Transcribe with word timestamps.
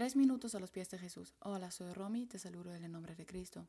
Tres 0.00 0.16
minutos 0.16 0.54
a 0.54 0.60
los 0.60 0.70
pies 0.70 0.88
de 0.88 0.96
Jesús. 0.96 1.34
Hola, 1.40 1.70
soy 1.70 1.92
Romy, 1.92 2.24
te 2.24 2.38
saludo 2.38 2.74
en 2.74 2.82
el 2.84 2.90
nombre 2.90 3.14
de 3.14 3.26
Cristo. 3.26 3.66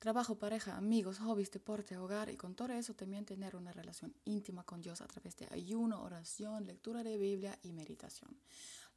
Trabajo, 0.00 0.34
pareja, 0.34 0.76
amigos, 0.76 1.20
hobbies, 1.20 1.52
deporte, 1.52 1.96
hogar 1.96 2.28
y 2.28 2.36
con 2.36 2.56
todo 2.56 2.72
eso 2.72 2.94
también 2.94 3.24
tener 3.24 3.54
una 3.54 3.70
relación 3.70 4.12
íntima 4.24 4.64
con 4.64 4.82
Dios 4.82 5.00
a 5.00 5.06
través 5.06 5.36
de 5.36 5.46
ayuno, 5.52 6.02
oración, 6.02 6.66
lectura 6.66 7.04
de 7.04 7.18
Biblia 7.18 7.56
y 7.62 7.70
meditación. 7.70 8.36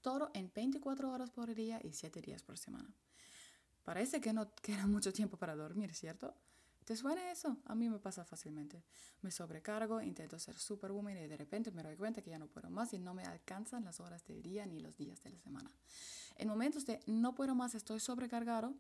Todo 0.02 0.32
en 0.34 0.52
24 0.52 1.12
horas 1.12 1.30
por 1.30 1.54
día 1.54 1.80
y 1.84 1.93
7 1.93 2.23
días 2.23 2.41
por 2.41 2.58
semana. 2.58 2.89
Parece 3.84 4.20
que 4.20 4.34
no 4.34 4.52
queda 4.64 4.88
mucho 4.88 5.14
tiempo 5.14 5.38
para 5.38 5.55
dormir, 5.55 5.94
¿cierto? 5.94 6.34
¿Te 6.88 6.96
suena 6.96 7.30
eso? 7.30 7.58
A 7.66 7.76
mí 7.76 7.90
me 7.90 8.00
pasa 8.00 8.24
fácilmente. 8.24 8.82
Me 9.22 9.30
sobrecargo, 9.30 10.02
intento 10.02 10.40
ser 10.40 10.58
superwoman 10.58 11.18
y 11.18 11.28
de 11.28 11.36
repente 11.36 11.70
me 11.70 11.84
doy 11.84 11.98
cuenta 11.98 12.22
que 12.22 12.30
ya 12.30 12.40
no 12.40 12.48
puedo 12.48 12.70
más 12.70 12.94
y 12.94 12.98
no 12.98 13.14
me 13.14 13.24
alcanzan 13.24 13.84
las 13.84 14.00
horas 14.00 14.24
del 14.26 14.42
día 14.42 14.66
ni 14.66 14.80
los 14.80 14.96
días 14.96 15.22
de 15.22 15.32
la 15.32 15.38
semana. 15.38 15.70
En 16.38 16.48
momentos 16.48 16.86
de 16.86 17.02
no 17.05 17.36
puedo 17.36 17.55
más, 17.55 17.76
estoy 17.76 18.00
sobrecargado 18.00 18.73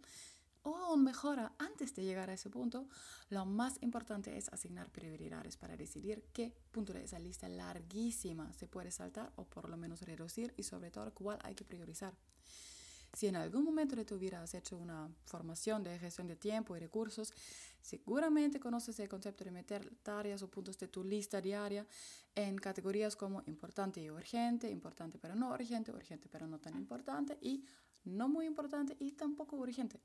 o 0.63 0.73
aún 0.77 1.03
mejora, 1.03 1.51
antes 1.57 1.93
de 1.95 2.05
llegar 2.05 2.29
a 2.29 2.33
ese 2.35 2.49
punto, 2.49 2.87
lo 3.29 3.45
más 3.45 3.75
importante 3.81 4.37
es 4.37 4.47
asignar 4.53 4.89
prioridades 4.89 5.57
para 5.57 5.75
decidir 5.75 6.23
qué 6.31 6.55
punto 6.71 6.93
de 6.93 7.03
esa 7.03 7.19
lista 7.19 7.49
larguísima 7.49 8.53
se 8.53 8.69
puede 8.69 8.91
saltar 8.91 9.33
o 9.35 9.43
por 9.43 9.67
lo 9.67 9.75
menos 9.75 10.03
reducir 10.03 10.53
y 10.55 10.63
sobre 10.63 10.91
todo 10.91 11.13
cuál 11.13 11.39
hay 11.43 11.55
que 11.55 11.65
priorizar. 11.65 12.15
Si 13.17 13.25
en 13.25 13.35
algún 13.35 13.63
momento 13.63 13.95
de 13.95 14.05
tu 14.05 14.19
vida 14.19 14.43
has 14.43 14.53
hecho 14.53 14.77
una 14.77 15.09
formación 15.25 15.81
de 15.81 15.97
gestión 15.97 16.27
de 16.27 16.35
tiempo 16.35 16.77
y 16.77 16.79
recursos, 16.79 17.33
seguramente 17.81 18.59
conoces 18.59 18.99
el 18.99 19.09
concepto 19.09 19.43
de 19.43 19.49
meter 19.49 19.91
tareas 20.03 20.43
o 20.43 20.47
puntos 20.47 20.77
de 20.77 20.87
tu 20.87 21.03
lista 21.03 21.41
diaria 21.41 21.83
en 22.35 22.55
categorías 22.59 23.15
como 23.15 23.41
importante 23.47 23.99
y 23.99 24.11
urgente, 24.11 24.69
importante 24.69 25.17
pero 25.17 25.33
no 25.33 25.49
urgente, 25.49 25.91
urgente 25.91 26.29
pero 26.31 26.45
no 26.45 26.59
tan 26.59 26.75
importante 26.75 27.39
y 27.41 27.65
no 28.05 28.29
muy 28.29 28.45
importante 28.45 28.95
y 28.99 29.13
tampoco 29.13 29.55
urgente. 29.55 29.99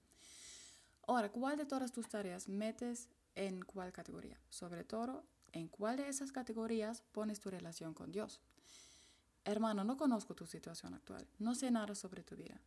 Ahora, 1.07 1.31
¿cuál 1.31 1.59
de 1.59 1.67
todas 1.67 1.93
tus 1.93 2.09
tareas 2.09 2.49
metes 2.49 3.11
en 3.35 3.61
cuál 3.61 3.93
categoría? 3.93 4.41
Sobre 4.49 4.85
todo, 4.85 5.23
¿en 5.53 5.69
cuál 5.69 5.99
de 5.99 6.09
esas 6.09 6.33
categorías 6.33 7.03
pones 7.13 7.41
tu 7.41 7.51
relación 7.51 7.93
con 7.93 8.11
Dios? 8.11 8.41
Hermano, 9.45 9.85
no 9.85 9.99
conozco 9.99 10.35
tu 10.35 10.47
situación 10.47 10.95
actual, 10.95 11.27
no 11.41 11.55
sé 11.55 11.71
nada 11.71 11.95
sobre 11.95 12.23
tu 12.23 12.37
vida, 12.37 12.61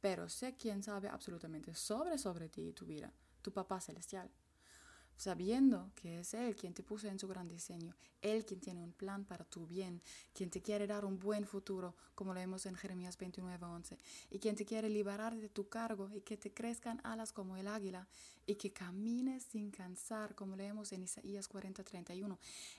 pero 0.00 0.28
sé 0.28 0.56
quién 0.56 0.82
sabe 0.82 1.08
absolutamente 1.08 1.74
sobre 1.74 2.18
sobre 2.18 2.48
ti 2.48 2.68
y 2.68 2.72
tu 2.72 2.86
vida, 2.86 3.12
tu 3.42 3.52
papá 3.52 3.80
celestial 3.80 4.30
sabiendo 5.16 5.90
que 5.94 6.20
es 6.20 6.34
Él 6.34 6.54
quien 6.56 6.74
te 6.74 6.82
puso 6.82 7.08
en 7.08 7.18
su 7.18 7.26
gran 7.26 7.48
diseño, 7.48 7.94
Él 8.20 8.44
quien 8.44 8.60
tiene 8.60 8.82
un 8.82 8.92
plan 8.92 9.24
para 9.24 9.44
tu 9.44 9.66
bien, 9.66 10.02
quien 10.32 10.50
te 10.50 10.60
quiere 10.60 10.86
dar 10.86 11.04
un 11.04 11.18
buen 11.18 11.46
futuro, 11.46 11.94
como 12.14 12.34
lo 12.34 12.40
vemos 12.40 12.66
en 12.66 12.74
Jeremías 12.74 13.18
29:11, 13.18 13.98
y 14.30 14.38
quien 14.38 14.56
te 14.56 14.64
quiere 14.64 14.88
liberar 14.88 15.36
de 15.36 15.48
tu 15.48 15.68
cargo 15.68 16.10
y 16.14 16.20
que 16.20 16.36
te 16.36 16.52
crezcan 16.52 17.00
alas 17.04 17.32
como 17.32 17.56
el 17.56 17.68
águila 17.68 18.06
y 18.46 18.54
que 18.54 18.72
camines 18.72 19.44
sin 19.44 19.70
cansar, 19.70 20.34
como 20.34 20.56
leemos 20.56 20.92
en 20.92 21.02
Isaías 21.02 21.48
40:31. 21.48 22.38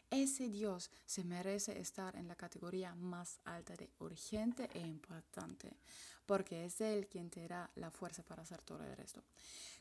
Ese 0.10 0.50
Dios 0.50 0.90
se 1.06 1.24
merece 1.24 1.80
estar 1.80 2.16
en 2.16 2.28
la 2.28 2.36
categoría 2.36 2.96
más 2.96 3.40
alta 3.46 3.76
de 3.76 3.90
urgente 4.00 4.70
e 4.74 4.80
importante, 4.80 5.76
porque 6.26 6.66
es 6.66 6.80
Él 6.82 7.08
quien 7.08 7.30
te 7.30 7.48
da 7.48 7.70
la 7.76 7.92
fuerza 7.92 8.24
para 8.24 8.44
hacer 8.44 8.62
todo 8.62 8.84
el 8.84 8.96
resto. 8.96 9.24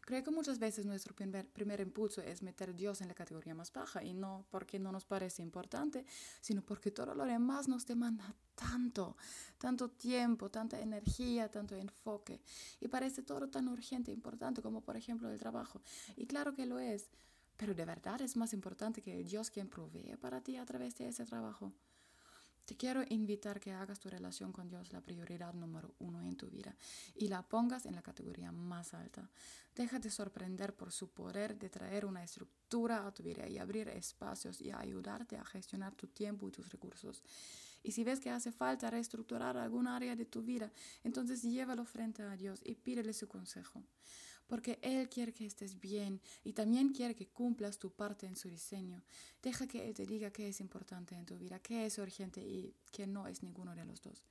Creo 0.06 0.22
que 0.22 0.30
muchas 0.30 0.60
veces 0.60 0.86
nuestro 0.86 1.14
primer, 1.14 1.48
primer 1.48 1.80
impulso 1.80 2.22
es 2.22 2.40
meter 2.46 2.74
Dios 2.74 3.00
en 3.02 3.08
la 3.08 3.14
categoría 3.14 3.54
más 3.54 3.72
baja 3.72 4.02
y 4.02 4.14
no 4.14 4.46
porque 4.50 4.78
no 4.78 4.90
nos 4.92 5.04
parece 5.04 5.42
importante, 5.42 6.06
sino 6.40 6.62
porque 6.62 6.90
todo 6.90 7.14
lo 7.14 7.24
demás 7.24 7.68
nos 7.68 7.84
demanda 7.86 8.34
tanto, 8.54 9.16
tanto 9.58 9.90
tiempo, 9.90 10.50
tanta 10.50 10.80
energía, 10.80 11.50
tanto 11.50 11.74
enfoque 11.76 12.40
y 12.80 12.88
parece 12.88 13.22
todo 13.22 13.48
tan 13.48 13.68
urgente 13.68 14.10
e 14.10 14.14
importante 14.14 14.62
como 14.62 14.80
por 14.80 14.96
ejemplo 14.96 15.30
el 15.30 15.38
trabajo. 15.38 15.82
Y 16.16 16.26
claro 16.26 16.54
que 16.54 16.64
lo 16.64 16.78
es, 16.78 17.10
pero 17.56 17.74
de 17.74 17.84
verdad 17.84 18.20
es 18.22 18.36
más 18.36 18.52
importante 18.52 19.02
que 19.02 19.20
el 19.20 19.26
Dios 19.26 19.50
quien 19.50 19.68
provee 19.68 20.16
para 20.16 20.40
ti 20.40 20.56
a 20.56 20.64
través 20.64 20.96
de 20.96 21.08
ese 21.08 21.24
trabajo. 21.24 21.72
Te 22.66 22.76
quiero 22.76 23.04
invitar 23.10 23.60
que 23.60 23.70
hagas 23.70 24.00
tu 24.00 24.10
relación 24.10 24.50
con 24.50 24.68
Dios 24.68 24.92
la 24.92 25.00
prioridad 25.00 25.54
número 25.54 25.94
uno 26.00 26.20
en 26.20 26.36
tu 26.36 26.48
vida 26.48 26.74
y 27.14 27.28
la 27.28 27.42
pongas 27.42 27.86
en 27.86 27.94
la 27.94 28.02
categoría 28.02 28.50
más 28.50 28.92
alta. 28.92 29.30
Déjate 29.76 30.10
sorprender 30.10 30.74
por 30.74 30.90
su 30.90 31.08
poder 31.08 31.56
de 31.56 31.70
traer 31.70 32.04
una 32.04 32.24
estructura 32.24 33.06
a 33.06 33.14
tu 33.14 33.22
vida 33.22 33.48
y 33.48 33.58
abrir 33.58 33.88
espacios 33.88 34.60
y 34.60 34.72
ayudarte 34.72 35.36
a 35.36 35.44
gestionar 35.44 35.94
tu 35.94 36.08
tiempo 36.08 36.48
y 36.48 36.52
tus 36.52 36.68
recursos. 36.70 37.22
Y 37.84 37.92
si 37.92 38.02
ves 38.02 38.18
que 38.18 38.30
hace 38.30 38.50
falta 38.50 38.90
reestructurar 38.90 39.56
algún 39.56 39.86
área 39.86 40.16
de 40.16 40.24
tu 40.24 40.42
vida, 40.42 40.72
entonces 41.04 41.42
llévalo 41.42 41.84
frente 41.84 42.22
a 42.22 42.36
Dios 42.36 42.60
y 42.64 42.74
pídele 42.74 43.12
su 43.12 43.28
consejo 43.28 43.84
porque 44.46 44.78
Él 44.82 45.08
quiere 45.08 45.32
que 45.32 45.46
estés 45.46 45.78
bien 45.80 46.20
y 46.44 46.52
también 46.52 46.92
quiere 46.92 47.14
que 47.14 47.26
cumplas 47.26 47.78
tu 47.78 47.90
parte 47.90 48.26
en 48.26 48.36
su 48.36 48.48
diseño. 48.48 49.02
Deja 49.42 49.66
que 49.66 49.88
Él 49.88 49.94
te 49.94 50.06
diga 50.06 50.30
qué 50.30 50.48
es 50.48 50.60
importante 50.60 51.14
en 51.14 51.26
tu 51.26 51.36
vida, 51.36 51.58
qué 51.58 51.86
es 51.86 51.98
urgente 51.98 52.40
y 52.40 52.74
qué 52.92 53.06
no 53.06 53.26
es 53.26 53.42
ninguno 53.42 53.74
de 53.74 53.84
los 53.84 54.02
dos. 54.02 54.22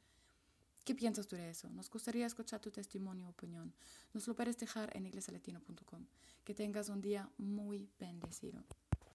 ¿Qué 0.85 0.93
piensas 0.93 1.27
tú 1.27 1.35
de 1.35 1.49
eso? 1.49 1.67
Nos 1.71 1.89
gustaría 1.89 2.27
escuchar 2.27 2.59
tu 2.59 2.69
testimonio 2.69 3.25
o 3.25 3.29
opinión. 3.31 3.73
Nos 4.13 4.27
lo 4.27 4.35
puedes 4.35 4.57
dejar 4.59 4.95
en 4.95 5.07
iglesialatino.com. 5.07 6.05
Que 6.43 6.53
tengas 6.53 6.89
un 6.89 7.01
día 7.01 7.27
muy 7.37 7.89
bendecido. 7.99 8.63